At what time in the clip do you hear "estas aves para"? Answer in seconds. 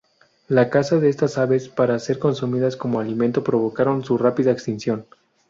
1.09-1.99